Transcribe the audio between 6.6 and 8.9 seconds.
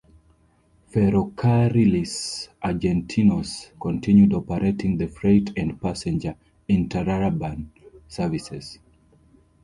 interurban services.